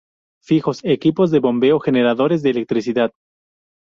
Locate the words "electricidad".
2.49-3.13